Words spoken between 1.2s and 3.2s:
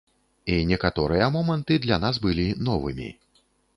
моманты для нас былі новымі.